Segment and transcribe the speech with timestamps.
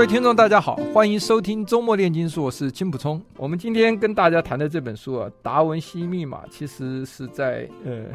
[0.00, 3.20] 各位听众，大家好，欢迎收听周末炼金术，我是金普聪。
[3.36, 8.06] 我们今天跟大家谈的这本书啊，《达文西密码》，其实是在呃，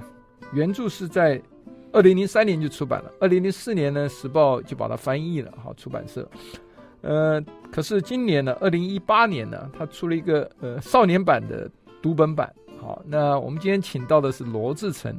[0.52, 1.40] 原著是在
[1.92, 6.28] 二零零三年就出版了，二零零四年呢，时报就把它翻译了，好，出版社。
[7.02, 7.40] 呃，
[7.72, 11.70] 可是今年呢，二零一八年呢，它出了一个呃少年版的
[12.02, 12.52] 读本版。
[12.82, 15.16] 好，那我们今天请到的是罗志成，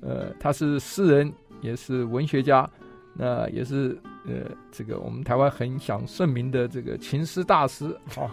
[0.00, 2.70] 呃，他是诗人，也是文学家，
[3.18, 3.98] 那也是。
[4.26, 8.28] 呃，这个我们台湾很享盛名的这个琴师大师，啊，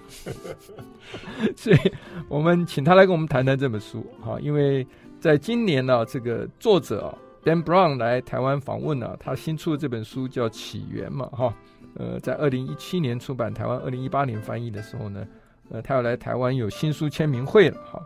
[1.56, 1.78] 所以
[2.28, 4.86] 我们请他来跟我们谈谈这本书，哈，因为
[5.22, 11.56] 在今年呢，这个作者啊 Dan Brown 来台湾访问呢，他新出的这本书叫《起源》嘛，哈，
[11.94, 15.26] 呃，在二零一七年出版，台湾二零一八年翻译的时候呢，
[15.70, 18.02] 呃，他要来台湾有新书签名会了，哈，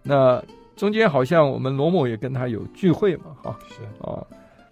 [0.00, 0.40] 那
[0.76, 4.24] 中间好像我们罗某也跟他有聚会嘛，哈，是啊，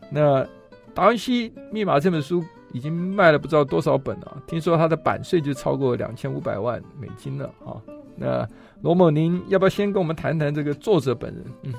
[0.08, 0.46] 那
[0.94, 2.44] 达文西密码这本书。
[2.72, 7.74] 已经卖了不知道多少本了，听说它的版税就超过两千五百万美金了啊！
[8.14, 8.48] 那
[8.80, 11.44] 罗某，您要不要先跟我们谈谈这个作者本人？
[11.64, 11.74] 嗯，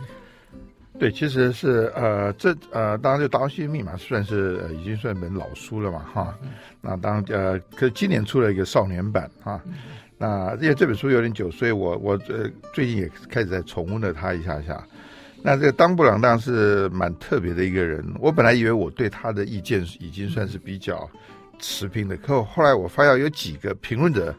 [1.00, 6.38] 对，其实是呃，这呃，当然就《达文西密码》算是、呃、已经算一本老书了嘛，哈。
[6.42, 6.50] 嗯、
[6.82, 9.62] 那当呃，可是今年出了一个少年版哈。
[9.66, 9.76] 嗯、
[10.18, 14.86] 那因为这本书有点久，所以我我呃最近也开始在重温了它一下下。
[15.44, 21.10] 那这个当布朗当是蛮特别的一个人，我本来以为我对他的意见已经算是比较
[21.60, 24.34] 持平的，可后来我发现有几个评论者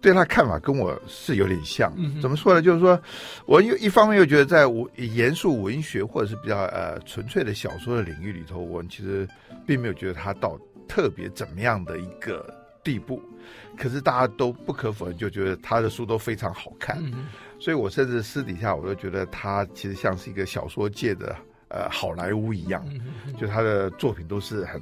[0.00, 1.92] 对他看法跟我是有点像。
[2.20, 2.62] 怎么说呢？
[2.62, 2.98] 就是说
[3.46, 9.28] 我又一方面又觉得在文严肃文学或者是比较呃纯粹的小说的领域里头，我其实
[9.66, 13.20] 并没有觉得他到特别怎么样的一个地步，
[13.76, 17.02] 可是大家都不可否认，就觉得他的书都非常好看。
[17.60, 21.34] 所以，我甚至私底下我都觉得他其实像是一个小说界的
[21.68, 22.84] 呃好莱坞一样，
[23.36, 24.80] 就他的作品都是很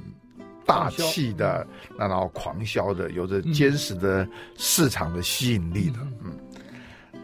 [0.65, 1.65] 大气的，
[1.97, 4.27] 那然后狂销的，有着坚实的
[4.57, 5.97] 市场的吸引力的。
[6.23, 6.37] 嗯，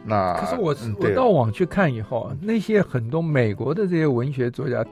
[0.04, 4.84] 那可是我我到网去看以后，那些很多美国的这些文学作家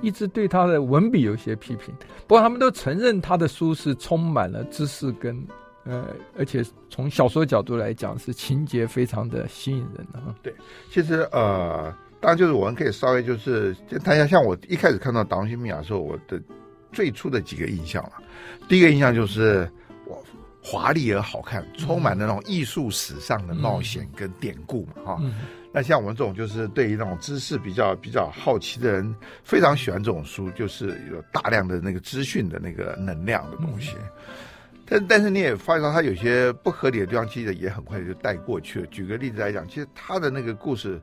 [0.00, 1.94] 一直对他的文笔有些批评，
[2.26, 5.46] 不过他们都承认他的书是充满了知识跟。
[5.88, 10.34] 呃，而且从小说角度来讲，是情节非常的吸引人的哈。
[10.42, 10.54] 对，
[10.90, 11.90] 其实呃，
[12.20, 16.38] 当然就是我们可以稍微就是谈一下，像我一开始看到《达文西密码》的时候，我的
[16.92, 18.12] 最初的几个印象了。
[18.68, 19.66] 第一个印象就是
[20.06, 20.22] 我，
[20.62, 25.18] 华丽而好看，充满了那种艺术史上的冒险跟典故嘛哈。
[25.22, 25.36] 嗯、
[25.72, 33.94] 那像我们这种就是对于那种知识比较比较好奇的人，非常喜欢这种书，就是有大量的那个资讯的那个能量的东西。
[33.96, 34.34] 嗯
[34.88, 38.86] 但但是你也发现到他有些不合理的地方，其实也很快就带过去了。
[38.86, 41.00] 举个例子来讲，其实他的那个故事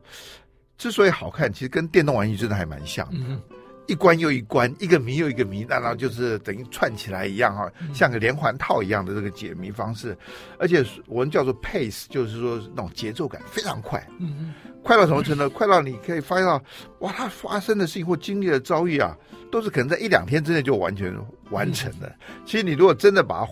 [0.76, 3.18] 之所以好看，其实跟电动玩具真的还蛮像的。
[3.20, 3.40] 嗯、
[3.86, 10.16] 一关又一关，一个谜又一个谜，那然后就是等于串起来一样哈，像个连环套一样的这个解谜方式。
[10.58, 14.04] 而且我们叫做 pace，就是说那种节奏感非常快。
[14.18, 15.50] 嗯嗯快到什么程度？
[15.50, 16.62] 快到你可以发现到，
[17.00, 19.18] 哇，它发生的事情或经历的遭遇啊，
[19.50, 21.12] 都是可能在一两天之内就完全
[21.50, 22.06] 完成的。
[22.06, 23.44] 嗯、其实你如果真的把它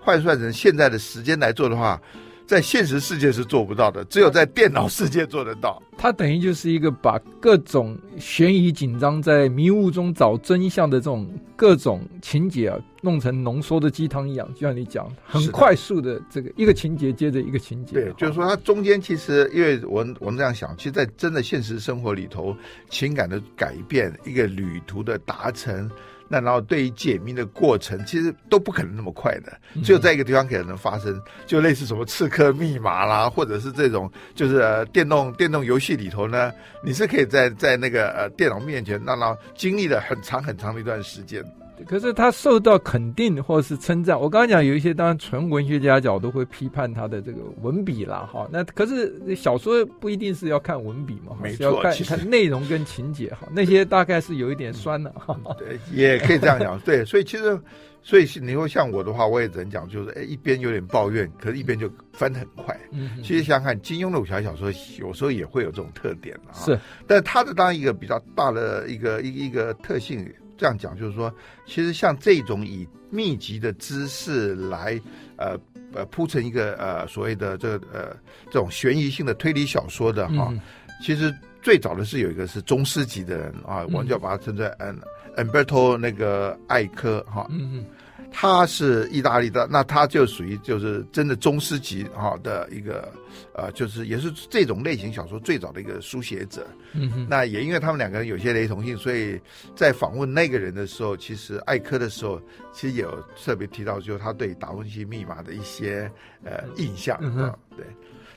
[0.00, 2.00] 换算成现在的时间来做的话，
[2.46, 5.80] 在现实世界是做不到的，只有在电脑世界做得到。
[5.96, 14.52] 它等于就是一个把各种悬疑紧张，在迷雾中找真相的这种各种情节啊，弄成浓缩的鸡汤一样。
[14.54, 17.92] 就像你讲，很快速的这个一个情节接着一个情节。
[17.92, 22.56] 对，就是说它中间其实，因为我我们这样想，其实，在真的现实生活里头，
[22.88, 25.88] 情感的改变，一个旅途的达成。
[26.32, 29.52] 那然后对于解密的过程，其实都不可能那么快的，
[29.82, 36.52] 只有在一个地方可能发生，就类似什么刺客密码啦，或者是这种就是、呃、电动电动游戏里头呢，
[36.84, 41.44] 你是可以在在那个呃电脑面前，那然后经历了很长很长的一段时间。
[41.86, 44.18] 可是他受到肯定或者是称赞。
[44.18, 48.48] 我刚刚讲有一些当然纯文学家角度会批判他的这个文笔啦，哈。
[48.52, 53.48] 那可是小说不一定是要看文笔嘛，没错，是要看看内容跟情节哈。
[53.52, 55.38] 那些大概是有一点酸的哈。
[55.58, 56.78] 对，也可以这样讲。
[56.80, 57.58] 对，所以其实，
[58.02, 62.78] 所以你说像我的话，我也只能讲，就是哎，一边有点抱怨，可是一边就翻得很快。
[62.92, 63.22] 嗯哼。
[63.22, 66.52] 其实想想看，金庸的武侠小说有时候也会有这种特点啊。
[66.54, 70.26] 是，但他的当然一个比较大的一个一一个特性。
[70.60, 71.34] 这样讲就是说，
[71.64, 75.00] 其实像这种以密集的姿势来
[75.38, 75.58] 呃
[75.94, 78.16] 呃铺成一个呃所谓的这个呃
[78.50, 80.60] 这种悬疑性的推理小说的哈，嗯、
[81.02, 85.00] 其实最早的是有一个是宗师级的人啊，我们就要把它称作嗯
[85.38, 87.46] Umberto 那个艾科哈。
[87.48, 87.84] 嗯嗯
[88.30, 93.12] 他是意大利的，那他就属于就是真的宗师级哈的一个，
[93.54, 96.66] 呃，就是也是这种类型小说最早的一个书写者。
[96.92, 99.40] 嗯哼，那也因为他们两个人有些雷同性，所以
[99.74, 102.40] 在访问那个人的时候，其实艾科的时候，
[102.72, 106.10] 其实也有特别提到，就是他对《达芬奇密码》的一些
[106.44, 107.84] 呃印象啊，嗯，对。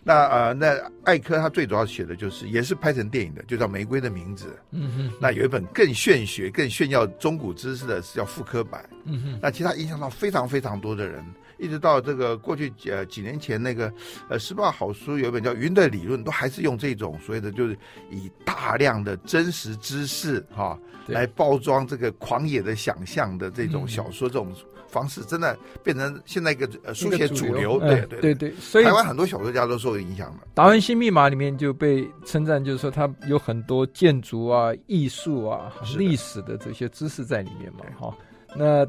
[0.03, 4.47] 那呃，那艾科他最主要写的就是，也是拍成电影的，就叫《玫瑰的名字》。
[4.71, 5.11] 嗯哼。
[5.19, 8.83] 那有一本更炫学、更炫耀中古知识的，是叫《复刻版》。
[9.05, 9.39] 嗯哼。
[9.41, 11.23] 那其实他影响到非常非常多的人，
[11.57, 13.94] 一直到这个过去呃几年前那个
[14.27, 17.77] 呃时报好书有一本叫《云的理论》，都还是用这种所谓的就是
[18.11, 20.77] 以大量的真实知识哈
[21.07, 24.53] 对来包装这个狂野的想象的这种小说这种。
[24.93, 30.37] 方式真的变成现在一个呃书写主流，对对对对，所以台湾很多小说家都受影响了。
[30.53, 38.15] 《达文西密码》里面就被称赞，就是说它有很多建筑啊、艺术啊、历史的这些知识在里面嘛，哈。
[38.55, 38.85] 那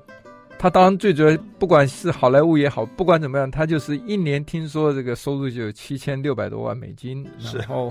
[0.59, 7.91] 他当然最主要，不管是好莱坞也好，不管怎么样，他就是一年听说这个收入就有七千六百多万美金，然后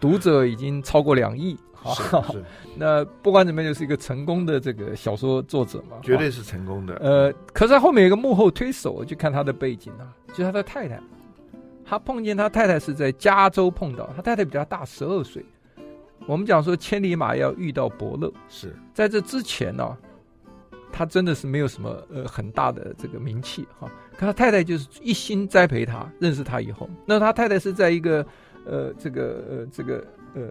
[0.00, 1.56] 读者已经超过两亿。
[1.94, 2.02] 是
[2.32, 2.44] 是，
[2.76, 6.94] 那不管怎么样，就是一个成功的这个小说作者嘛，绝对是成功的。
[6.96, 11.00] 呃，可是他后面有一个幕后推手，就看他的背景啊，就是他的太太。
[11.84, 15.44] 他碰见他太太是在加州碰到，他太太比他大十二岁。
[16.26, 19.98] 我们讲说千里马要遇到伯乐，是在这之前呢、啊，
[20.92, 23.90] 他真的是没有什么呃很大的这个名气哈。
[24.16, 28.24] 可他太太就是一心栽培他，认识他以后，那他太太是在一个
[28.64, 30.42] 呃这个呃这个呃。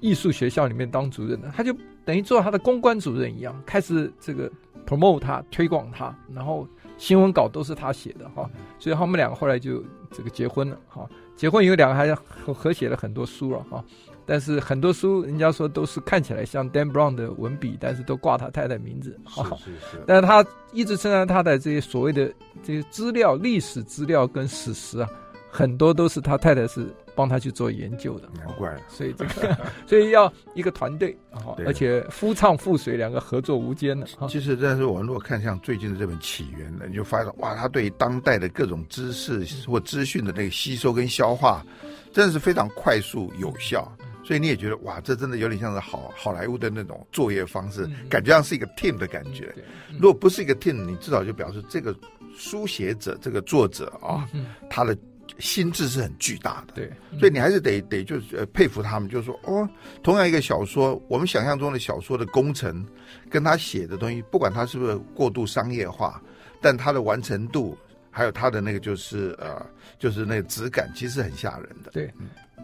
[0.00, 4.50] 艺术学校里面当主任的，他就等于做他的公关主任一样，开始这个
[4.86, 6.66] promote 他，推广他，然后
[6.98, 8.48] 新闻稿都是他写的哈，
[8.78, 11.08] 所以他们两个后来就这个结婚了哈。
[11.34, 13.84] 结婚以后两个还合合写了很多书了哈，
[14.24, 19.44] 但是很多书人家说都是看起来像 Dan Brown 的文笔，但是都挂他太太名字哈。
[19.58, 20.02] 是是是。
[20.06, 22.32] 但是他一直称赞他的这些所谓的
[22.62, 25.08] 这些资料、历史资料跟史实啊，
[25.50, 26.86] 很多都是他太太是。
[27.16, 29.56] 帮他去做研究的，难怪，所以这个，
[29.88, 34.06] 所以要一个团队啊，而且夫唱妇随两个合作无间的。
[34.28, 41.64] 其实，但是我们如果看像最近的这本《起源》呢，你就发现哇，他对当代的各种知识或资讯的那个吸收跟消化，
[42.12, 43.90] 真的是非常快速有效。
[44.22, 49.54] 所以你也觉得哇，这真的有点像是好好莱坞的那种作业方式，感觉像是一个 team 的感觉。
[49.94, 51.96] 如果不是一个 team，你至少就表示这个
[52.36, 54.28] 书写者、这个作者啊，
[54.68, 54.94] 他的。
[55.38, 59.68] 心智是很巨大的，对，所以你还是得得就是呃佩服他们，就是说哦，
[60.02, 62.86] 同样一个小说，我们想象中的小说的工程，
[63.28, 66.22] 跟他写的东西，不管他是不是过度商业化，
[66.60, 67.76] 但他的完成度，
[68.10, 69.64] 还有他的那个就是呃，
[69.98, 71.90] 就是那个质感，其实很吓人的。
[71.92, 72.10] 对，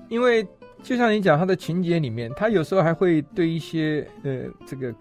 [0.09, 0.43] 因为
[0.83, 4.95] 就像你讲，他的情节里面，他有时候还会对一些呃这个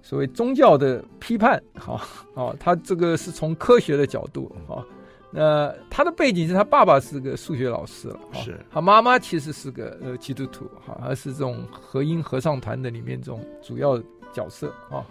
[0.00, 2.00] 所谓宗教的批判，好，
[2.34, 4.84] 哦，他这个是从科学的角度，哈。
[5.32, 13.96] 那他的背景是他爸爸是个数学老师了，是他妈妈其实是个呃基督徒哈，还是这种和音合唱团的里面这种主要
[14.32, 15.06] 角色啊。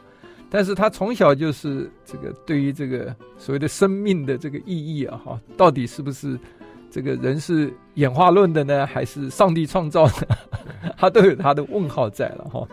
[0.50, 6.38] 但是他从小就是这个对于这个所谓的生命的这个意义啊哈，到底是不是
[6.92, 10.28] 这个人是演化论的呢，还是上帝创造的？
[10.98, 12.68] 他都有他的问号在了哈。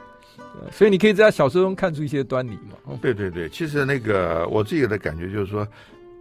[0.72, 2.98] 所以你可以在他小说中看出一些端倪嘛。
[3.00, 5.64] 对对对，其实那个我自己的感觉就是说。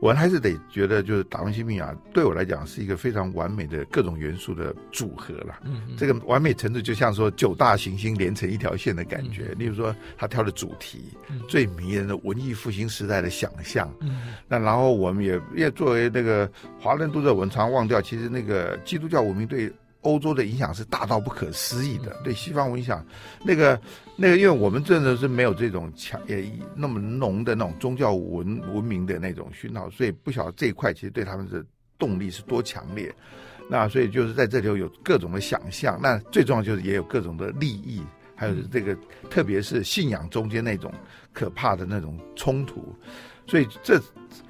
[0.06, 5.58] 我还是得觉得，就是《达文西密码》对我来讲是一个非常完美的各种元素的组合了。
[5.64, 9.48] 嗯，嗯，这个完美程度就像说九大行星连成一条线的感觉。
[9.50, 13.92] 嗯、例如说，他挑的主题、嗯、最迷人的文艺复兴时代的想象。
[14.00, 16.48] 嗯，那然后我们也也作为那个
[16.80, 19.74] 华人读者，我们常忘掉，其实那个基督教文明对。
[20.06, 23.04] 欧洲的影响是大到不可思议的，对西方影响，
[23.44, 23.80] 那个
[24.16, 31.66] 那个，因为我们真的是没有这种强也那么浓的那种宗教文文明的那种熏陶，所以不晓得这一块其实对他们的
[31.98, 33.14] 动力是多强烈。
[33.68, 38.00] 那所以就是在这里有各种的想象，那最重要就是也有各种的利益，
[38.36, 38.96] 还有这个
[39.28, 40.94] 特别是信仰中间那种
[41.34, 42.96] 可怕的那种冲突。
[43.48, 44.02] 所以这，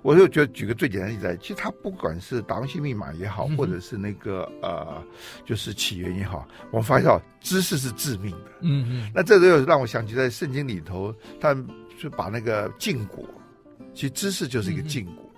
[0.01, 5.03] 我就觉得举个最简单的例子，其实他不管是达文西密码也好，或者是那个呃，
[5.43, 8.51] 就是起源也好，我们发现到知识是致命的。
[8.61, 9.11] 嗯嗯。
[9.13, 11.53] 那这个又让我想起在圣经里头，他
[11.99, 13.27] 就把那个禁果，
[13.93, 15.29] 其实知识就是一个禁果。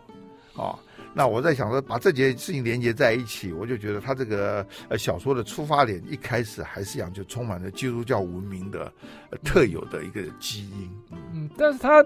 [0.54, 0.80] 啊、哦，
[1.16, 8.94] 那我在想说，把这件事情连接在一起，我就觉得他这个呃小说的出发点一开始还是一样，就充满了基督教文明的、
[9.32, 10.92] 呃、特有的一个基因。
[11.34, 12.06] 嗯，但是他。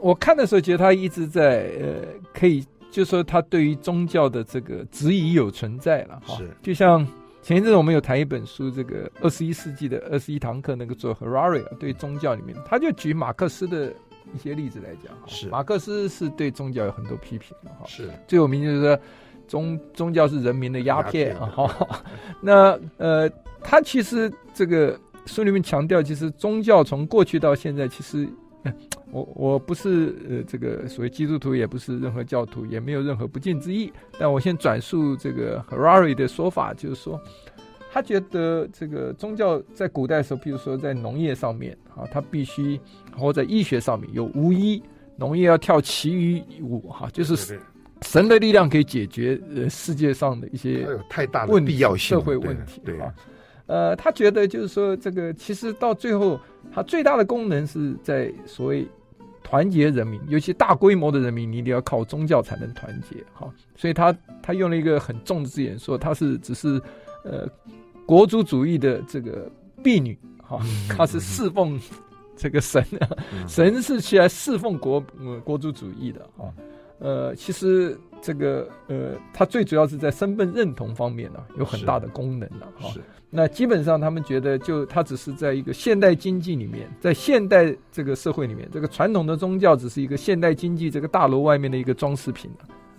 [0.00, 2.02] 我看的时候，觉得他一直在呃，
[2.32, 6.36] 可以就说他对于宗教的这个质疑有存在了哈。
[6.36, 7.06] 是，就像
[7.42, 13.92] 前一阵子我们有谈一本书，这个二十一世纪的二十一堂课，那个做 Harari 对宗教里面，他就举马克思的
[14.34, 15.12] 一些例子来讲。
[15.26, 17.86] 是，马克思是对宗教有很多批评的哈。
[17.86, 18.98] 是，最有名就是说
[19.46, 22.02] 宗宗教是人民的鸦片啊哈。
[22.42, 23.30] 那呃，
[23.62, 28.28] 他其实这个书里面强调，其实宗教从过去到现在，其实。
[29.10, 33.92] 我我不是呃这个所谓基督徒，也不是任何教徒，也没有任何不敬之意。
[34.18, 37.20] 但我先转述这个 Harari 的说法，就是说，
[37.92, 42.78] 他觉得这个宗教在古代的时候，譬如说在农业上面啊，他必须
[43.16, 44.82] 或在医学上面有巫医，
[45.16, 47.58] 农业要跳其余舞哈，就是
[48.02, 53.12] 神的力量可以解决呃世界上的一些太大的必要性社会问题对啊。
[53.70, 56.38] 呃，他觉得就是说，这个其实到最后，
[56.72, 58.86] 他最大的功能是在所谓。
[59.42, 63.52] 团结人民，尤其大规模的人民，你一定要靠宗教才能团结哈。
[63.74, 66.80] 所以他他用了一个很重的字眼，说他是只是
[67.24, 67.48] 呃
[68.06, 69.50] 国族主义的这个
[69.82, 71.80] 婢女哈，他是侍奉
[72.36, 72.84] 这个神，
[73.48, 76.54] 神是起来侍奉国呃国族主义的哈。
[77.00, 82.92] 呃，其实这个呃，他最主要是在身份认同方面呢，有很大的功能的哈。
[83.32, 92.50] 那基本上，他们觉得，就他只是在一个现代经济里面，在现代这个社会里面，这个传统的宗教只是一个现代经济这个大楼外面的一个装饰品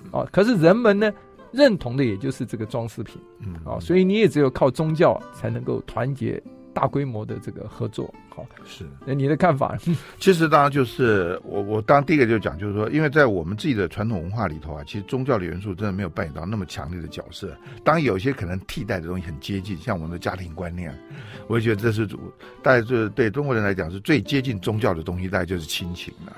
[0.10, 0.26] 啊。
[0.32, 1.12] 可是人们呢，
[1.52, 3.22] 认同的也就是这个装饰品，
[3.66, 6.42] 啊，所以你也只有靠宗教才能够团结。
[6.74, 9.78] 大规模的这个合作，好是，那你的看法？
[10.20, 17.56] 其实当然就是我我当然第一个就讲，就是说，因为在我们自己的传统文化里头啊，其实宗教的元素真的没有扮演到那么强烈的角色。
[17.84, 20.98] 当然有些可能替代的东西很接近，像我们的家庭观念，
[21.48, 22.18] 我也觉得这是主，
[22.64, 26.36] 大概就是对中国人来讲是最接近宗教的东西，大概就是亲情了。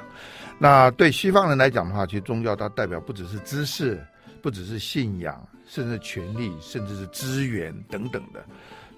[0.60, 4.00] 那对西方人来讲的话，其实宗教它代表不只是知识，
[4.42, 8.44] 不只是信仰，甚至权力，甚至是资源等等的。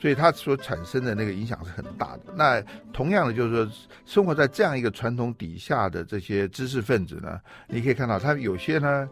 [0.06, 2.32] 所以它所产生的那个影响是很大的。
[2.36, 2.62] 那
[2.94, 3.72] 同样的，就是说，
[4.06, 9.10] 生活在这样一个传统底下的这些知识分子呢，你可以看到，他有些呢，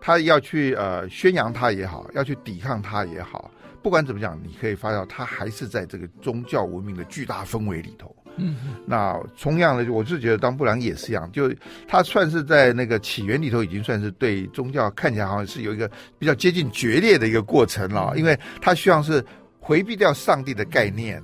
[0.00, 3.50] 他要去呃宣扬他也好，要去抵抗他也好，
[3.82, 8.14] 不管怎么讲，你可以发现他还是在这个宗教文明的巨大氛围里头。
[8.36, 8.54] 嗯，
[8.86, 11.52] 那同样的，我是觉得当布朗也是一样，就
[11.88, 19.20] 他算是在那个起源里头，已经算是对宗教看起来好像是有一个比较接近决裂的一个过程了，因为他希望是。
[19.66, 21.20] 回避掉上帝的概念，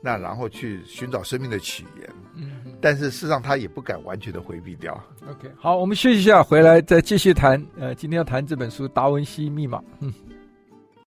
[0.00, 2.10] 那然后去寻找生命的起源。
[2.34, 5.00] 嗯，但是事实上他也不敢完全的回避掉。
[5.30, 7.64] OK，好，我们休息一下，回来再继续谈。
[7.78, 9.78] 呃，今天要谈这本书《达文西密码》。
[10.00, 10.12] 嗯。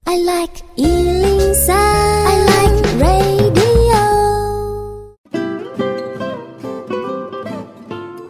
[0.06, 3.98] I like 103, I like radio。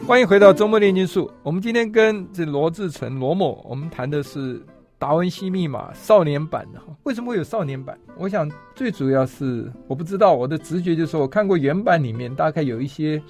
[0.08, 1.30] 欢迎回到周末炼金术。
[1.44, 4.66] 我们今天跟这罗志成罗某，我们谈的是。
[5.00, 7.98] 达文西密码少年版的哈，为什么会有少年版？
[8.18, 13.22] 我想最主要是我不知道，我的直觉就是，我看过原版里面大概有一些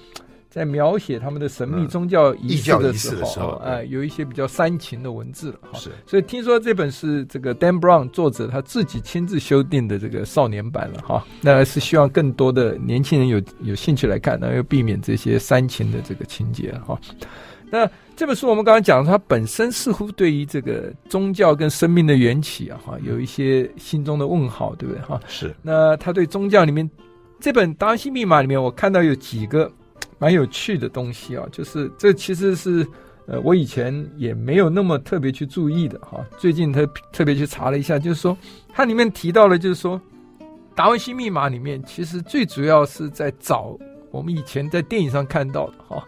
[0.48, 5.78] 在描写他们的神秘宗教仪式的时候，哎、嗯呃，有一些比较煽情的文字了哈。
[5.78, 11.22] 是，所以听说这本是这个 Dan Brown 作者他自己亲自修订的这个少年版了哈。
[11.42, 16.98] 那是希望更多的年轻人有有兴趣来看，然后又避免这些煽情的这个情节哈。
[17.70, 25.02] 那这本书我们刚刚讲，它本身似乎对于这个宗教跟生命的缘起啊，哈，有一些心中的问号，对不对？
[25.02, 25.54] 哈，是。
[25.62, 26.88] 那他对宗教里面
[27.38, 29.70] 这本《达文西密码》里面，我看到有几个
[30.18, 32.86] 蛮有趣的东西啊，就是这其实是
[33.26, 36.24] 呃，我以前也没有那么特别去注意的哈。
[36.38, 38.36] 最近他特别去查了一下，就是说
[38.72, 40.00] 它里面提到了，就是说
[40.74, 43.76] 《达文西密码》里面其实最主要是在找
[44.10, 46.02] 我们以前在电影上看到的哈。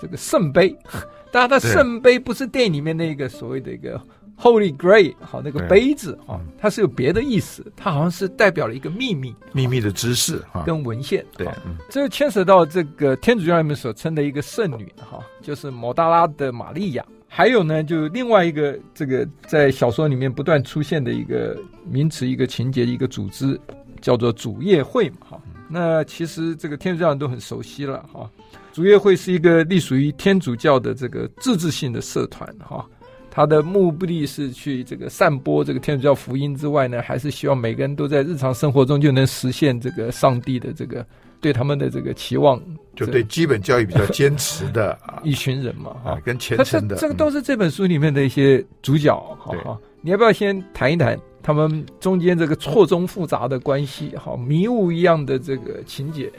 [0.00, 0.76] 这个圣杯，
[1.30, 4.00] 当然，它圣杯不是电影里面那个所谓的一个
[4.38, 11.24] Holy Grail 好那个杯子啊，它是有别的意思，它好像是代表了一个秘密、秘密的知识跟文献。
[11.36, 11.46] 对，
[11.88, 17.04] 这个牵扯到这个天主教里面所称的一个圣女哈，就是摩大拉的玛利亚。
[17.32, 21.56] 还有呢，就另外一个这个在小说里面不断出现的一个
[21.88, 23.60] 名词、一个情节、一个组织，
[24.00, 25.29] 叫做主业会嘛哈。
[25.70, 28.28] 那其实这个天主教人都很熟悉了哈。
[28.72, 32.84] 主业会是一个隶属于天主教的这个自治性的社团哈，
[33.30, 41.04] 它的目的是去这个散播这个天主教福音之外呢，还是希望每个人都在日常生活中就能实现这个上帝的这个
[41.40, 42.60] 对他们的这个期望，
[42.94, 44.96] 就对基本教育比较坚持的。
[45.24, 49.56] 一群人嘛哈，跟虔诚的，这个都是这本书里面的一些主角哈。
[49.64, 56.30] 哈，你要不要先谈一谈他们中间这个错综复杂的关系哈，迷雾一样的这个情节？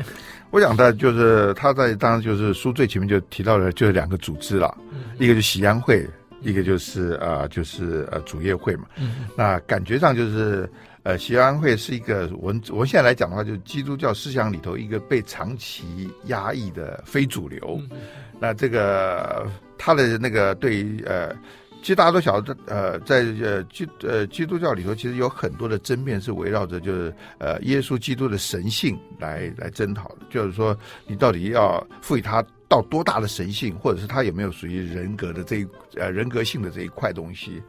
[0.51, 6.07] 我想的就是他在当然就是书最前面就提到了就是两个组织了，嗯、一个是喜安会，
[6.41, 8.85] 一个就是呃就是呃主业会嘛。
[8.97, 10.69] 嗯，那感觉上就是
[11.03, 17.81] 呃喜安会是一个我们我们现在来讲的话，就是基督教思想里头一个被长期压抑的非主流。
[17.89, 17.97] 嗯、
[18.39, 21.35] 那这个他的那个对于呃。
[21.81, 30.17] 其实大家都晓得，呃，在呃基呃基督教里头，其实有很多的争辩是围绕着就是呃耶稣基督的神性来来争讨的。
[30.29, 37.61] 就是说，你到底要赋予他到多大的神性，或者是他有没有属于人格的这一呃人格性的这一块东西？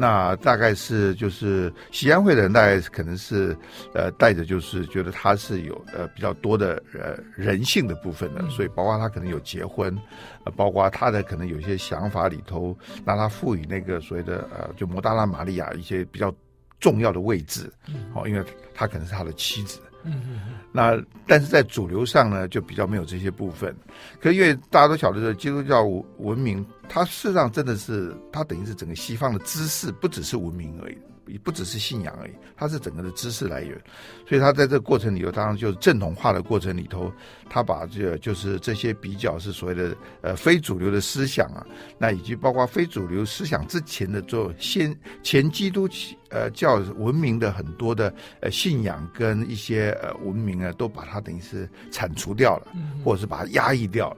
[0.00, 3.54] 那大概是就是西安会的人，大概可能是
[3.92, 9.94] 呃带着就是觉得他是有呃比较多的呃人性的部分的，所以包括他可能有结婚，
[10.44, 16.34] 呃包括他的可能有一些想法里头，让他赋予那个所谓的呃就摩大拉玛利亚一些比较
[16.78, 17.70] 重要的位置，
[18.14, 18.42] 好，因为
[18.74, 19.78] 他可能是他的妻子。
[20.04, 20.40] 嗯嗯，
[20.72, 23.74] 那但是在主流上呢，就比较没有这些部分。
[24.20, 25.84] 可因为大家都晓得，说基督教
[26.18, 30.98] 文明，它事实上真的是，它等于是整个西方的知识，不只是文明而已。
[31.30, 33.80] 也不只是信仰而已，它是整个的知识来源，
[34.28, 37.12] 所以他在这个过程里头，当然就是正统化的过程里头，
[37.48, 41.66] 他把这就是这些比较是所谓的呃非主流的思想啊，
[41.98, 45.88] 那以及包括非主流思想之前的做先前基督
[46.30, 52.66] 呃教文明的很多的呃信仰跟一些呃文明啊，都把它等于是铲除掉了，
[53.04, 54.16] 或者是把它压抑掉了。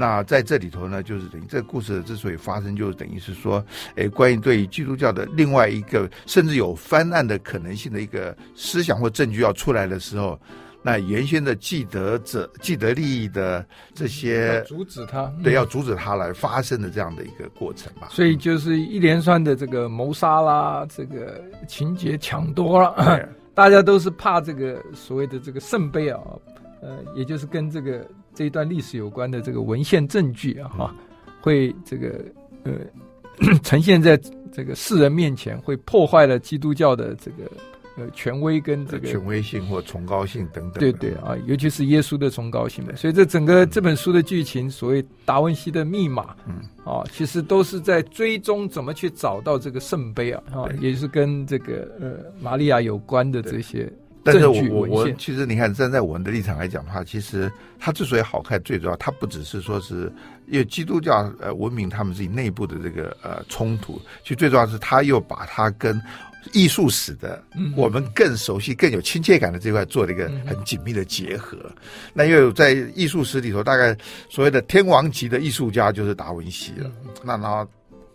[0.00, 3.64] 那在这里头呢，就是等于这个故事之所以发生，就是等于是说，
[3.96, 10.38] 哎，关于对于基督教的另外一个甚至有翻案的可能性的一个思想或证据要出来的时候，
[10.84, 18.06] 那原先的既得者、既得利益的这些阻止他，对，要阻止他来发生的这样的一个过程吧。
[18.12, 26.20] 所以就是一连串的这个谋杀啦，这个情节抢多了， 大家都是怕这个所谓的这个圣杯啊，
[26.80, 28.06] 呃，也就是跟这个。
[28.38, 30.94] 这一段历史有关的这个文献证据啊，哈，
[31.40, 32.24] 会这个
[32.62, 32.72] 呃
[33.64, 34.16] 呈现在
[34.52, 37.50] 这个世人面前，会破坏了基督教的这个
[37.96, 40.78] 呃权威跟这个权威性或崇高性等等。
[40.78, 42.84] 对对啊，尤其是耶稣的崇高性。
[42.94, 53.92] 所以这整个这本书的剧情，所谓达文西的密码，嗯啊，其实都是在追踪怎么去找到这个圣杯啊，啊，也是跟这个呃玛利亚有关的这些。
[54.24, 60.12] 但是我我我其实你看站在我们的立场来讲的话，其实它之所以好看，最主要它不只是说是
[60.46, 65.98] 因为基督教呃文明他们自己内部的这个呃冲突，其实最重要是他又把它跟
[66.52, 67.42] 艺术史的
[67.76, 71.56] 我们更熟悉、更有亲切感的这块做了一个很紧密的结合。
[72.12, 73.96] 那因为在艺术史里头，大概
[74.28, 76.90] 所谓的天王级的艺术家就是达文西了。
[77.22, 77.66] 那然后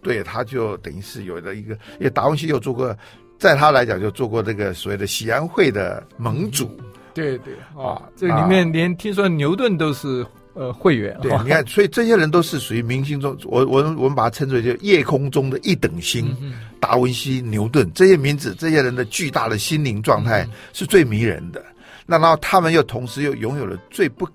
[0.01, 2.95] 对他就等于是有了一个，因为达文西又做过。
[3.43, 6.79] 在他来讲，就做过这个所谓的喜安会的盟主，
[7.13, 16.33] 对对啊，这里面连听说牛顿都是呃会员，对，你看，所以这些人都是属于明星中，我我我们把它称之为就夜空中的一等星，
[16.79, 21.61] 达文西、牛顿这些名字，这些人的巨大的心灵状态是最迷人的。
[22.05, 24.25] 那然后他们又同时又拥有了最不。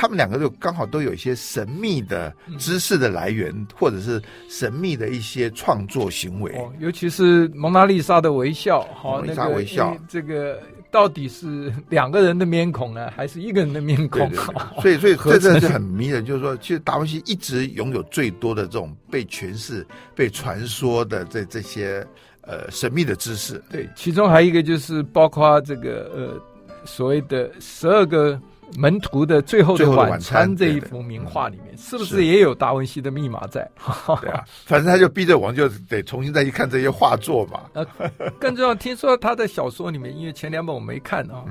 [0.00, 6.52] 他们两个就刚好都有一些神秘的知识的来源，或者是神秘的一些创作行为。
[6.52, 14.30] 哦，尤其是蒙娜丽莎的微笑，好，蒙娜丽莎微笑，这个到底是两个人的面孔呢，还是一个人的面孔？
[14.80, 16.24] 对对对， 所以，所以这真的是很迷人。
[16.24, 19.84] 就是说，其实达文西一直拥有最多的这种被诠释、
[20.14, 22.06] 被传说的这这些
[22.42, 23.60] 呃神秘的知识。
[23.68, 26.40] 对，其中还有一个就是包括这个呃
[26.84, 28.40] 所谓的十二个。
[28.76, 33.68] 门徒的最后的晚餐这一幅名画里面，是不是也有达文西的密码在？
[34.20, 37.62] 对啊，反正他就逼着我们就得重新再去看这些画作嘛。
[37.72, 37.86] 呃，
[38.38, 41.44] 更重要，听说他的小说里面，因为前两本我没看啊，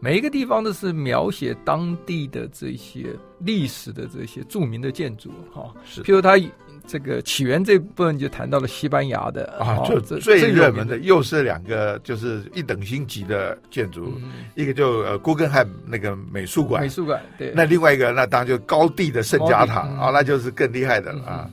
[0.00, 3.06] 每一个地方都是描写当地的这些
[3.38, 5.72] 历史的这些著名的建筑哈。
[5.84, 6.38] 是，譬如他。
[6.86, 21.50] 这个起源这部分就谈到了西班牙的啊，就最热门的又是两个就是一等星级的建筑，嗯、一个就呃古根汉那个美术馆，美术馆对，那另外一个那当然就高地的圣家堂啊、那就是更厉害的了啊。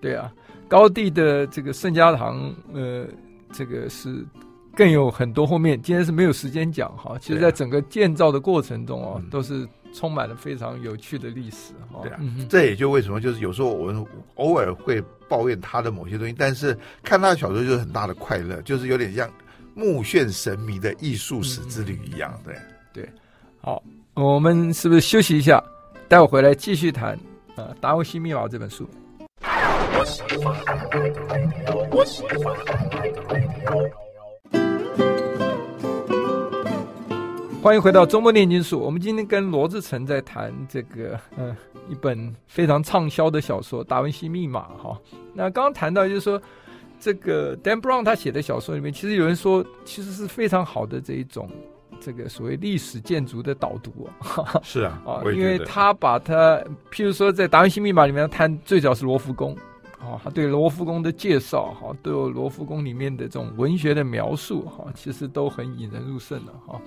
[0.00, 0.30] 对啊，
[0.68, 3.06] 高地的这个圣家堂，呃，
[3.52, 4.24] 这个是
[4.76, 9.66] 更有很多后面今天是没有时间讲哈，其实在整个建造的过程中啊，都是。
[9.92, 19.30] 充满了非常有趣的历史，哈，对啊，这也就为什么就是有时候我们偶尔会抱怨他的某些东西，但是看他的小说就是很大的快乐，就是有点像
[19.74, 22.54] 目眩神迷的艺术史之旅一样，对
[22.92, 23.08] 对。
[23.60, 23.82] 好，
[24.14, 25.62] 我们是不是休息一下？
[26.08, 27.18] 待会回来继续谈
[27.56, 28.88] 呃《达文西密码》这本书。
[29.40, 30.06] 欢
[37.74, 38.78] 迎回到周末炼金术。
[38.78, 41.54] 我们今天跟罗志成在谈这个，嗯，
[41.88, 44.96] 一本非常畅销的小说《达文西密码》哈。
[45.34, 46.40] 那刚刚谈到就是说，
[47.00, 51.50] 这个 Dan Brown 他写的小说里面，其实有人说，其实是非常好的这一种
[52.00, 54.60] 这个所谓历史建筑的导读啊。
[54.62, 59.56] 是啊，啊，因为他把他，譬如说在《达文西密码》里面谈，最早是罗浮宫。
[60.00, 66.80] 哦，他对罗浮宫的介绍，哈，都有罗浮宫里面的这种文学的描述，哈，其实都很引人入胜的，哈。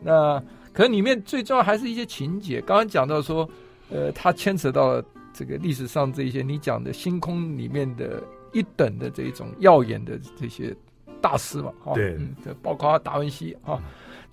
[0.00, 2.60] 那可能里面最重要还是一些情节。
[2.60, 3.48] 刚刚讲到说，
[3.90, 10.74] 呃，他牵扯到了这个历史上这一些你讲的星空里面的一等的这种耀眼的这些
[11.20, 11.94] 大师嘛，哈。
[11.94, 12.18] 对，
[12.62, 13.80] 包括达文西，哈，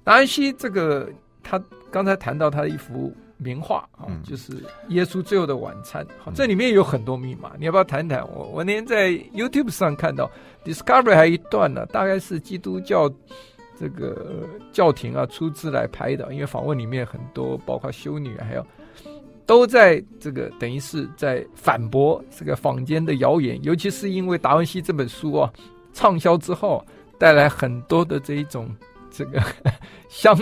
[0.03, 1.09] 达文西这个
[1.41, 3.13] 他刚才谈到他的一幅。
[3.37, 4.53] 名画啊，就是
[4.87, 6.05] 耶稣最后的晚餐。
[6.17, 8.25] 好，这里面有很多密码，你要不要谈谈？
[8.33, 10.31] 我我那天在 YouTube 上看到
[10.63, 13.11] Discovery 还有一段呢，大概是基督教
[13.79, 18.65] 这个教廷啊出资来拍的，因为访问里面很多，包括修女还有
[19.45, 25.51] 都在这个等于是在反驳这个坊间的谣言，尤其是因为达文西这本书啊
[25.93, 26.85] 畅销之后，
[27.17, 28.69] 带来很多的这一种。
[29.15, 29.39] 这个
[30.09, 30.35] 相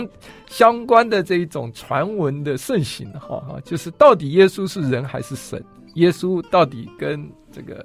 [0.46, 5.62] 相关的这一种传闻的盛行哈哈，就是到底耶稣是人还是神？
[5.96, 7.84] 耶稣到底跟这个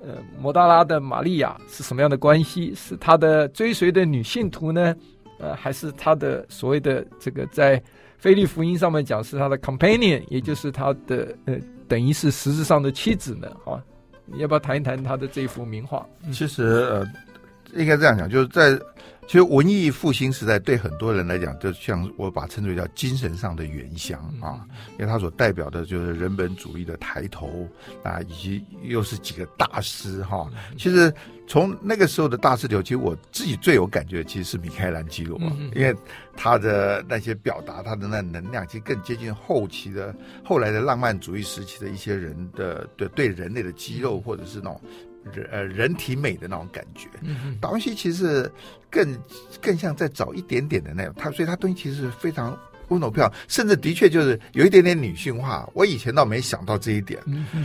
[0.00, 2.74] 呃摩达拉的玛利亚是什么样的关系？
[2.74, 4.94] 是他的追随的女信徒呢？
[5.38, 7.82] 呃，还是他的所谓的这个在
[8.16, 11.56] 菲利福音上面讲是他的 companion，也就是他的呃
[11.86, 13.48] 等于是实质上的妻子呢？
[13.64, 13.82] 哈，
[14.26, 16.06] 你要不要谈一谈他的这幅名画？
[16.32, 17.06] 其实呃，
[17.74, 18.78] 应该这样讲，就是在。
[19.28, 27.68] 其实文艺复兴时代对很多人来讲，就像我把称之为叫精神上的原乡啊，因为它所代表的就是人本主义的抬头
[28.02, 30.50] 啊，以及又是几个大师哈。
[30.78, 31.12] 其实
[31.46, 35.38] 从那个时候的大师里，其实我自己最有感觉其实是米开朗基罗，
[35.74, 35.94] 因为
[36.34, 44.80] 他的那些表达，他的那能量，其实更接近后期的后来的浪漫主义时期的一些人的对对人类的肌肉或者是那种。
[45.32, 47.08] 人呃，人体美的那种感觉，
[47.60, 48.50] 达文西其实
[48.90, 49.16] 更
[49.60, 55.68] 更像在找一点点的那种，他所以他东西其实是非常温柔漂亮，甚至的确就是有一点点女性化。
[55.74, 57.20] 我以前倒没想到这一点，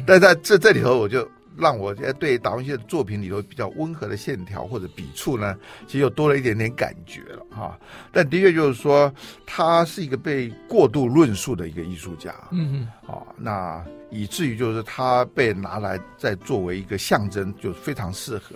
[0.05, 1.27] 但在这这里头我就。
[1.57, 7.79] 让我觉得对达文西的作品里头比较温和的线条或者笔触呢，其实又多了一点点感觉了哈。
[8.11, 9.13] 但的确就是说，
[9.45, 18.55] 他是一个被过度论述的一个艺术家，嗯嗯，啊，那以至于就是他被拿来再作为一个象征，就非常适合。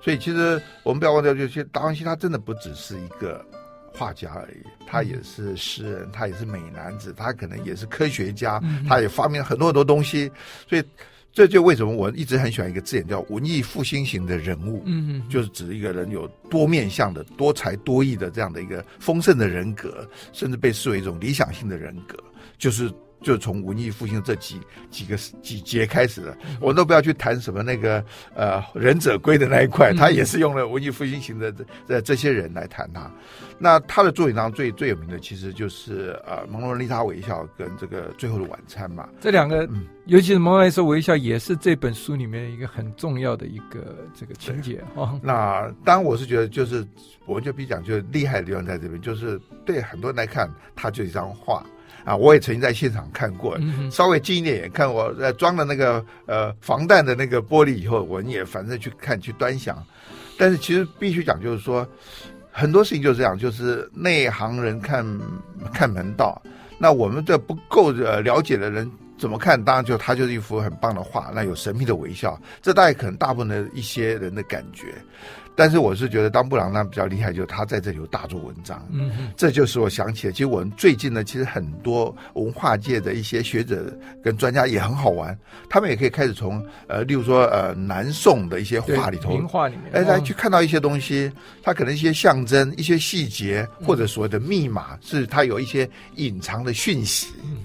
[0.00, 3.44] 所以其实我们不要忘掉，就是达文西他真的不只是一个
[3.92, 10.30] 画家而已，他也是诗人，他也是美男子，他可能也是科学家，他也发明了很多很多东西，
[10.68, 10.84] 所以。
[11.32, 22.16] 这就为什么我一直很喜欢一个字眼，叫文艺复兴型的人物，嗯嗯，就是指一个人有多面向的、多才多艺的这样的一个丰盛的人格，甚至被视为一种理想性的人格，
[22.58, 22.92] 就是。
[23.22, 28.04] 就从文艺复兴这几几个几节开始的，我都不要去谈什么那个
[28.34, 33.10] 呃忍者龟的那一块，他也是用了文艺复兴型的这这这些人来谈他。
[33.58, 39.06] 那他的作品当中最最有名的，其实就是呃蒙娜丽莎微笑跟这个最后的晚餐嘛。
[39.20, 45.20] 这两个，嗯、尤其是蒙娜丽莎微笑，也是这本书里面一个很重要的一个这个情节哦。
[45.22, 46.82] 那当然我是觉得，就是
[47.26, 51.62] 我们就比讲，就厉害的地方在这边，就是对很多人来看，他就一张画。
[52.04, 53.58] 啊，我也曾经在现场看过，
[53.90, 59.82] 稍微近一点也看我呃装了那个呃防弹的那个玻璃以后，我也反正去看去端详。
[60.38, 61.86] 但是其实必须讲，就是说
[62.50, 65.06] 很多事情就是这样，就是内行人看
[65.72, 66.40] 看门道，
[66.78, 69.62] 那我们这不够呃了解的人怎么看？
[69.62, 74.94] 当然就他就是一幅很棒的画，那有神秘的微笑，这大概可能大部分的一些人的感觉。
[75.56, 78.82] 但是我是觉得，当布朗那比较厉害，就是他在这里有大做文章。
[78.90, 91.30] 嗯哼，这就是我想起了，其实我们最近呢，其实很多文化界的一些学者跟专家也很好玩，他们也可以开始从呃，例如说呃，南宋的一些画里头，名画里面，哎，来去看到一些东西，
[91.62, 97.26] 它可能一些象征、一些细节，或者所谓的密码，是它有一些隐藏的讯息。
[97.42, 97.58] 嗯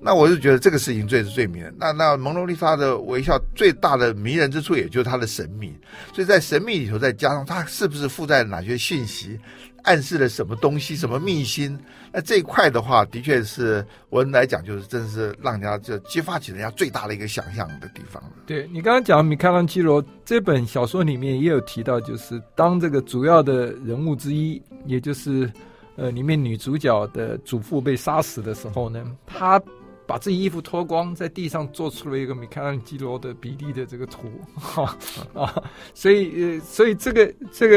[0.00, 1.74] 那我就觉得这个事情最是最迷人。
[1.78, 5.76] 那那蒙罗丽莎的微笑最大的迷人之处，也就是它的神秘。
[6.14, 9.38] 所以在神秘里头，再加上它是不是附带哪些讯息，
[9.82, 11.78] 暗示了什么东西、什么秘辛？
[12.12, 18.22] 那这一块的话，的确是我来讲，就是真是让人家就激发起人家最大的一个想象的地方。
[18.46, 25.50] 对，你刚刚讲米开朗基罗这本小说里面也有提到，就是当这个主要的人物之一，也就是
[25.96, 29.60] 呃里面女主角的祖父被杀死的时候呢，他。
[30.08, 34.96] 把自己衣服脱光，在地上做出了一个米开朗基罗的比例的这个图，哈
[35.34, 37.76] 啊，所以呃，所以这个这个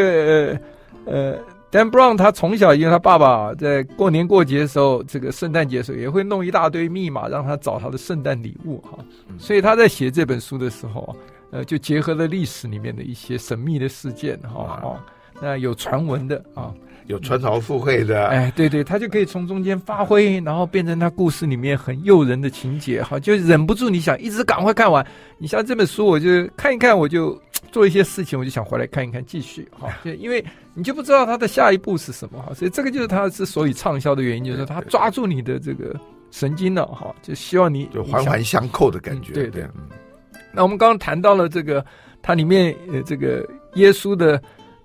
[1.05, 1.39] 呃呃
[1.69, 8.97] ，Dan Brown 他从小因为他爸爸在过年过节的时候，这个圣诞节的时候也会弄一大堆密码让他找他的圣诞礼物哈，
[9.37, 11.13] 所以他在写这本书的时候，
[11.51, 14.97] 呃，就结合了历史里面的一些神秘的事件哈哦，
[15.41, 16.73] 那有传闻的啊。
[17.07, 25.05] 有穿凿附会的，哎，对对，他就可以从中间发挥，然后变成他故事里面很诱人的情节，哈，就忍不住你想一直赶快看完。
[25.37, 27.39] 你像这本书，我就看一看，我就
[27.71, 39.67] 做一些事情，我就想回来看一看，继续，哈， 就因为你就不知道他的下一步是什么，哈，所以这个就是他之所以畅销的原因，就是说他抓住你的这个神经了，哈，就希望你就环环相扣的感觉，嗯、对对。
[40.53, 41.83] 那我们刚刚谈到了这个，
[42.21, 44.41] 它里面呃，这个耶稣的。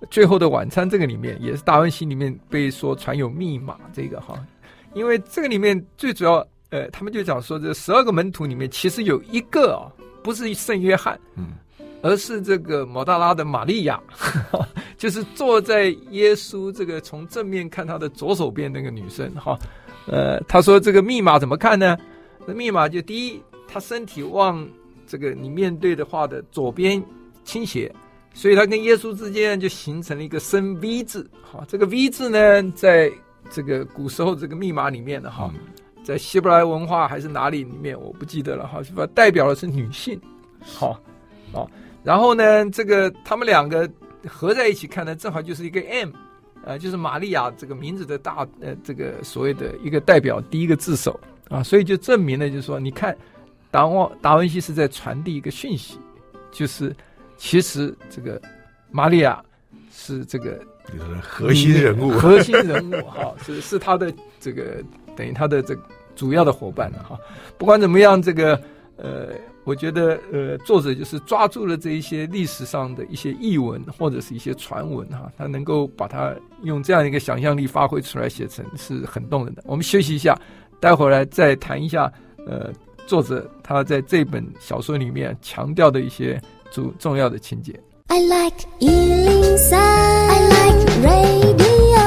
[0.09, 4.37] 最后的晚餐这个里面也是达文西里面被说传有密码这个哈，
[4.93, 9.89] 因为这个里面最主要呃，他们就讲说这十二个门徒里面其实有一个啊，
[10.21, 11.53] 不是圣约翰，嗯，
[12.01, 13.99] 而是这个抹大拉的玛利亚，
[14.97, 19.57] 就是坐在耶稣这个从正面看他的左手边那个女生哈，
[20.07, 21.97] 呃，他说这个密码怎么看呢？
[22.45, 24.67] 那密码就第一，他身体往
[25.07, 27.03] 这个你面对的话的左边
[27.43, 27.91] 倾斜。
[28.37, 33.11] 所以他跟耶稣之间就形成了一个深 V 字，好，这个 V 字呢，在
[33.49, 35.51] 这个古时候这个密码里面的哈，
[36.03, 39.07] 在希伯来文化还是哪里里面我不记得了哈，是吧？
[39.07, 40.21] 代表的是女性，
[40.61, 41.01] 好，
[41.51, 41.65] 啊，
[42.03, 43.89] 然后呢，这个他们两个
[44.27, 46.11] 合在一起看呢，正好就是一个 M，
[46.63, 51.19] 呃，就是玛利亚这个名字的大呃这个所谓的一个代表第一个字首
[51.49, 53.17] 啊，所以就证明了就是说，你看
[53.71, 55.97] 达旺达文西是在传递一个讯息，
[56.51, 56.95] 就是。
[57.37, 58.41] 其实这个
[58.89, 59.43] 玛利亚
[59.91, 60.59] 是这个
[61.21, 64.83] 核心人物，核心人物哈， 是是他的这个
[65.15, 65.81] 等于他的这个
[66.15, 67.17] 主要的伙伴了哈。
[67.57, 68.59] 不管怎么样，这个
[68.95, 69.29] 呃，
[69.65, 79.63] 我觉得呃，作者就是抓住了这一些历史上的一些译文或者是一些传闻哈，他能够把它用这样一个想象力发挥出来写成是很动人的。
[79.65, 80.39] 我们休息一下，
[80.79, 82.11] 待会儿来再谈一下
[82.47, 82.71] 呃，
[83.05, 86.41] 作者他在这本小说里面强调的一些。
[86.71, 87.79] 主重要的情节。
[88.07, 91.97] I like 103, I like radio。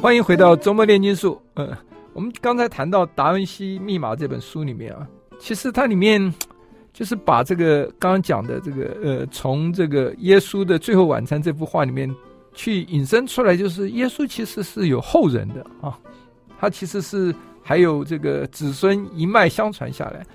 [0.00, 1.40] 欢迎回到周末炼金术。
[1.54, 1.76] 呃，
[2.12, 5.06] 我们刚才谈到《达文西密码》这本书里面啊，
[5.38, 6.32] 其实它里面
[6.94, 12.14] 就是把这个刚刚讲的这个呃，从这个耶稣的最后晚餐这幅画里面
[12.54, 15.98] 去引申出来，就是耶稣其实是有后人的啊，
[16.58, 17.34] 他其实是。
[17.68, 20.26] 还有这个子孙一脉相传下来，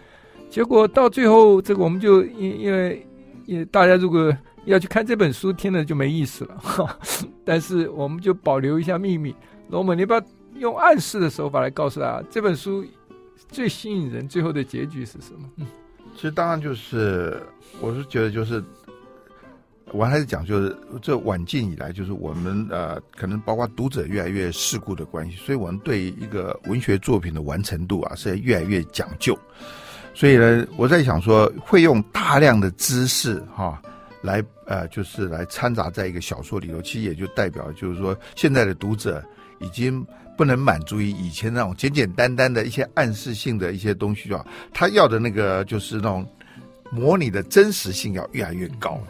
[0.51, 3.07] 结果到最后，这个我们就因因为
[3.47, 4.31] 因大家如果
[4.65, 6.55] 要去看这本书，听了就没意思了。
[6.59, 6.95] 哈，
[7.43, 9.33] 但是我们就保留一下秘密。
[9.69, 10.21] 罗门，你不要
[10.59, 12.85] 用暗示的手法来告诉大家，这本书
[13.49, 15.49] 最吸引人最后的结局是什么？
[15.57, 15.65] 嗯，
[16.13, 17.41] 其实当然就是，
[17.81, 18.63] 我是觉得就是。
[19.91, 29.37] 我还是讲，就是这晚近以来，就是我们呃，可能包括读者越来越世故的关系，所以我们对一个文学作品的完成度啊，是越来越讲究。
[30.15, 33.79] 所以呢，我在想说，会用大量的知识哈，
[34.21, 39.23] 来呃，就是来掺杂在一个小说里头，其实也就代表，就是说，现在的读者
[39.59, 40.03] 已经
[40.35, 44.43] 不能满足于以前那种简简单单的一些暗示性的一些东西啊，
[44.73, 46.27] 他要的那个就是那种。
[46.93, 49.01] 模拟的真实性要越来越高，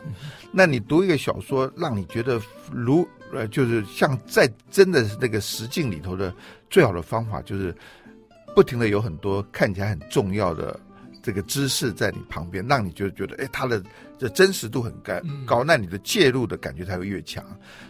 [0.54, 2.42] 那你读一个小说，让你觉得
[2.72, 6.34] 如呃，就是像在真的那个实境里头的
[6.70, 7.76] 最好的方法，就是
[8.56, 10.80] 不停的有很多看起来很重要的
[11.22, 13.84] 这个知识在你旁边，让你就觉得哎，它的
[14.18, 15.14] 这真实度很高
[15.46, 17.44] 高，那你的介入的感觉才会越强。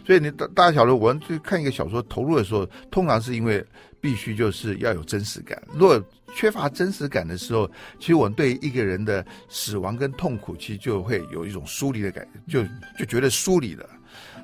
[0.04, 3.64] 所以你大大家晓得，我们去看一个小说投入的时候，通常是因为
[4.00, 6.02] 必须就是要有真实感，如果。
[6.34, 12.68] 缺乏真实感的时候，其实我们对一个人的死亡跟痛苦，其实就会有一种疏离的感觉，就
[12.98, 13.88] 就觉得疏离了。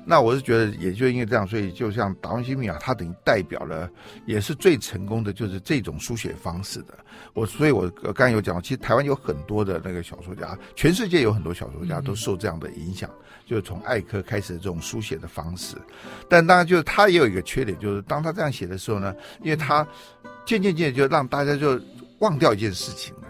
[0.03, 3.87] 那我是觉得，也就因为这样，所以就像达文西密码，它等于代表了，
[4.25, 6.97] 也是最成功的，就是这种书写方式的。
[7.33, 13.07] 我所以，我刚才有讲，其实台湾有很多的那个小说家，全世界有很多小说家都受这样的影响，
[13.45, 15.77] 就是从艾柯开始的这种书写的方式。
[16.27, 19.87] 但当然，就是他也有一个缺点，就是当他这样写的时候呢，因为他。
[20.45, 21.79] 渐渐渐就让大家就
[22.19, 23.27] 忘掉一件事情了，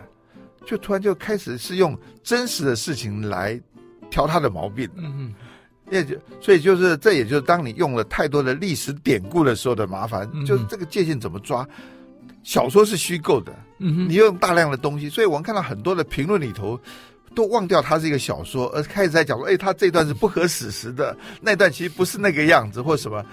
[0.66, 3.60] 就突然就开始是用真实的事情来
[4.10, 4.90] 挑他的毛病。
[4.96, 5.34] 嗯嗯，
[5.92, 11.68] 也就所以就是这也就是当你用了太多的历史典故的时候的麻烦，就是这个界限怎么抓？
[12.44, 16.80] 小说是虚构的，嗯，你用大量的东西，所以我们看到很多的评论里头
[17.36, 23.24] 都忘掉它是一个小说，而开始在讲说，哎，他这段是不合史实的，那段其实不是那个样子或什么。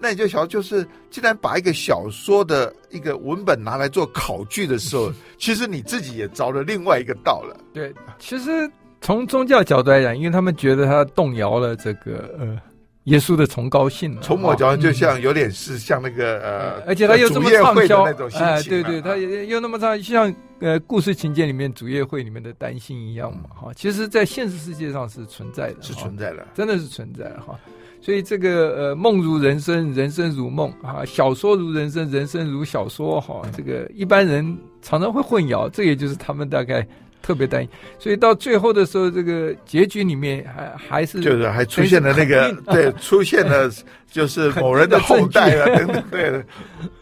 [0.00, 7.56] 那你就想，就是既然把一个小说的一个文本拿来做考据的时候， 其实你自己也着了另外一个道了。
[7.72, 12.58] 对，其实从宗教角度来讲，因为他们觉得他动摇了这个呃。
[13.04, 27.58] 耶稣的崇高性，从某角度就像有点是像那个呃，而且他又这么畅销那种心情，哎，对对，他也又那么畅，像呃故事情节里面主业会里面的担心一样嘛，哈，其实，在现实世界上是存在的，是存在的，真的是存在哈。
[28.00, 36.86] 所以这个呃梦如人生，人生如梦啊，小说如人生，人生如小说哈，这个一般人常常会混淆，这也就是他们大概。
[37.20, 43.68] 特别担心，所以到最后的时候，这个结局里面还还是就是还出现了那个对，出现了
[44.10, 46.42] 就是某人的后代啊等等，对。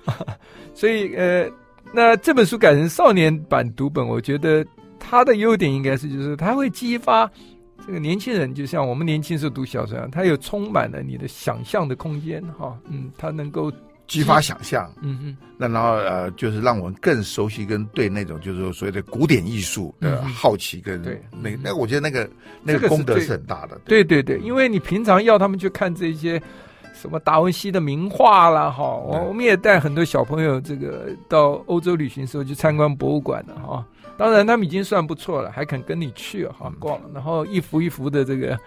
[0.75, 1.49] 所以呃，
[1.93, 4.67] 那这本书改成少年版读本，我觉得
[4.99, 7.31] 它的优点应该是就是它会激发
[7.87, 13.73] 这个年轻人，就像我们年轻时候读小说一样，它有充满了你的想象的空间哈，嗯，它能够。
[14.09, 21.21] 激发想象，嗯嗯，那然后呃，就是让我们更熟悉跟对那种就是说所谓的古典艺术的好奇跟对。
[21.33, 22.31] 那那我觉得那个
[22.63, 24.05] 那个功德是很大的，对。
[24.05, 26.41] 对对，因为你平常要他们去看这些
[26.95, 33.85] 什么达文西的名画啦哈，我我们也带很多小朋友这个到欧洲旅行时候去参观博物馆的哈，
[34.17, 38.59] 当然他们已经算不错了，还肯跟你去哈逛，然后一幅一幅的这个。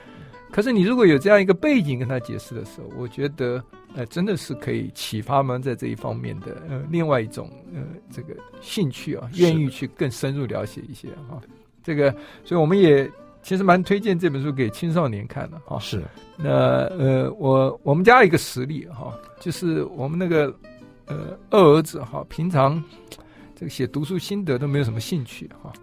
[0.51, 3.63] 可是你如果有这样一个背景跟他解释的时候，我觉得
[3.95, 7.81] 呃真的是可以启发他们在这一方面的呃另外一种呃
[8.11, 11.39] 这个兴趣啊，愿意去更深入了解一些哈。
[11.83, 12.11] 这个，
[12.43, 13.09] 所以我们也
[13.43, 15.77] 其实蛮推荐这本书给青少年看的哈。
[15.79, 16.03] 是。
[16.35, 16.49] 那
[16.97, 20.51] 呃我我们家一个实例哈，就是我们那个
[21.05, 22.83] 呃二儿子哈，平常
[23.59, 25.73] 这个写读书心得都没有什么兴趣哈，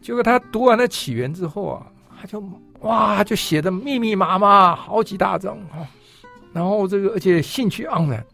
[0.00, 1.86] 结果他读完了起源之后啊，
[2.20, 2.40] 他就。
[2.80, 5.88] 哇，就写的密密麻麻，好几大章啊，
[6.52, 8.24] 然后这个而且兴趣盎然，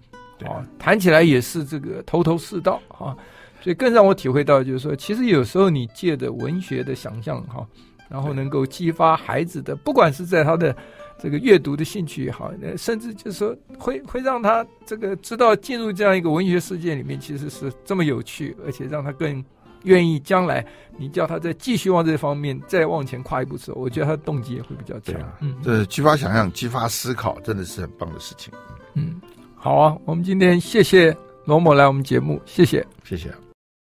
[0.44, 3.16] 啊，谈起来也是这个头头是道啊，
[3.62, 7.64] 所以更让我体会到就是说，其实有时候你借着文学的想象哈，
[8.11, 10.76] 然后能够激发孩子的，不管是在他的
[11.22, 19.44] 这个阅读的兴趣也好，甚至就是说会会让他这个知道进入这样一个文学世界里面其实是这么有趣，而且让他更。
[19.85, 20.64] 愿意将来
[20.96, 25.20] 你叫他再继续往这方面再往前跨一步走，我觉得他的动机也会比较强。
[25.20, 28.54] 啊、嗯，这激发想象、激发思考，真的是很棒的事情。
[28.94, 29.20] 嗯，
[29.56, 31.12] 好啊，我们今天谢谢
[31.46, 33.28] 罗某来我们节目，谢谢，谢谢。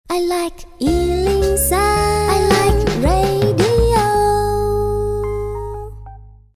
[0.06, 0.54] I like